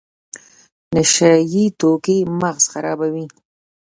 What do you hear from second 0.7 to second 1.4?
نشه